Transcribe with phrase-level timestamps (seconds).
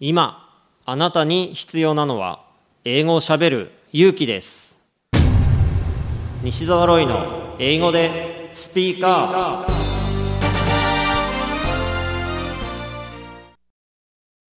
[0.00, 2.44] 今あなたに必要なのは
[2.84, 4.78] 英語をしゃべる勇気です。
[6.40, 9.72] 西澤ロイの英語でスピーカー。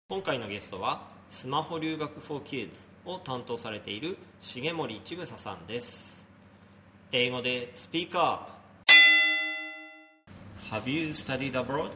[0.09, 6.27] 今回のゲストはスマホ留学 for Kids を担当されている重森千草さんです。
[7.11, 10.75] 英語でスピーカー。
[10.83, 11.89] Have you studied abroad?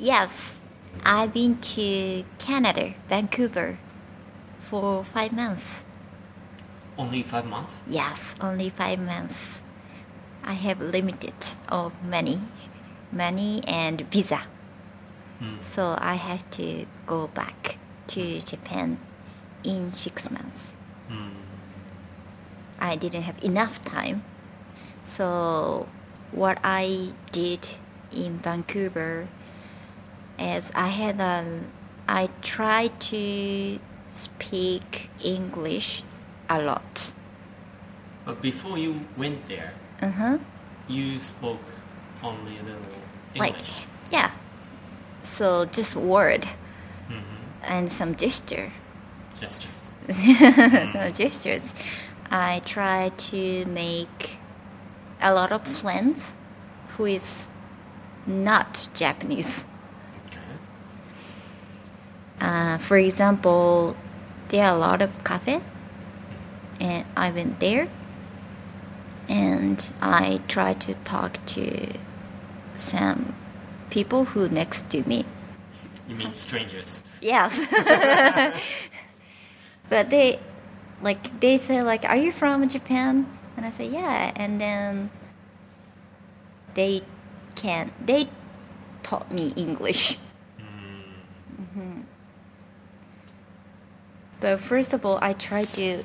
[0.00, 0.60] Yes,
[1.04, 3.78] I've been to Canada, Vancouver,
[4.58, 5.84] for five months.
[6.96, 7.78] Only five months?
[7.86, 9.62] Yes, only five months.
[10.42, 11.34] I have limited
[11.68, 12.40] of money,
[13.12, 14.42] money and visa.
[15.38, 15.60] Hmm.
[15.60, 17.78] So I have to go back
[18.08, 18.44] to hmm.
[18.44, 18.98] Japan
[19.62, 20.74] in six months.
[21.08, 21.30] Hmm.
[22.78, 24.24] I didn't have enough time.
[25.04, 25.88] So
[26.32, 27.66] what I did
[28.12, 29.28] in Vancouver
[30.38, 31.60] is I had a
[32.08, 36.02] I tried to speak English
[36.48, 37.12] a lot.
[38.24, 40.38] But before you went there, Uh-huh.
[40.88, 41.64] you spoke
[42.22, 42.82] only a little
[43.36, 43.86] Like English.
[44.10, 44.30] yeah.
[45.22, 46.48] So just word
[47.08, 47.44] mm-hmm.
[47.62, 48.72] and some gesture.
[49.38, 49.70] gestures.
[50.10, 51.16] some mm.
[51.16, 51.74] gestures.
[52.30, 54.38] I try to make
[55.20, 56.36] a lot of friends
[56.96, 57.50] who is
[58.26, 59.66] not Japanese.
[62.40, 63.96] Uh, for example,
[64.48, 65.60] there are a lot of cafe,
[66.80, 67.88] and I went there,
[69.28, 71.92] and I try to talk to
[72.76, 73.34] some
[73.90, 75.24] people who next to me.
[76.08, 77.02] You mean strangers?
[77.20, 77.66] Yes.
[79.90, 80.38] but they
[81.02, 83.26] like they say like are you from Japan?
[83.56, 85.10] And I say yeah and then
[86.74, 87.02] they
[87.56, 88.28] can they
[89.02, 90.18] taught me English.
[91.76, 92.04] Mhm.
[94.40, 96.04] But first of all I try to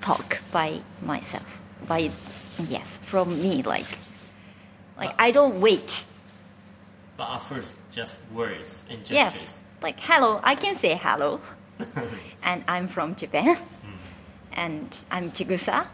[0.00, 1.60] talk by myself.
[1.86, 2.10] By
[2.68, 3.86] yes, from me like
[4.96, 6.04] like I don't wait.
[7.16, 9.14] But at first, just words and gestures.
[9.14, 9.60] Yes.
[9.82, 11.40] Like hello, I can say hello.
[12.42, 13.56] and I'm from Japan.
[14.52, 15.88] And I'm Chigusa.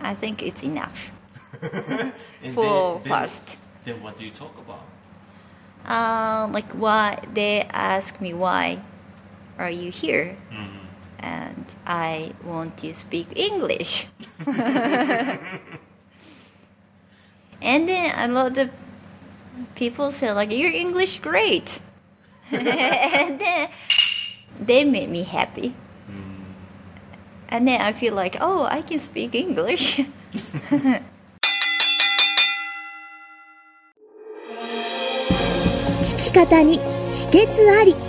[0.00, 1.10] I think it's enough
[1.60, 2.12] for then,
[2.54, 3.58] then, first.
[3.84, 4.84] Then what do you talk about?
[5.84, 8.80] Uh, like why they ask me why
[9.59, 10.37] are you here?
[10.51, 10.77] Mm-hmm.
[11.19, 14.07] And I want to speak English.
[17.61, 18.69] and then a lot of
[19.75, 21.79] people say like your English great.
[22.51, 23.69] and then
[24.59, 25.73] they made me happy.
[27.47, 30.01] And then I feel like, oh, I can speak English.
[36.05, 38.08] 聞き方に秘訣あり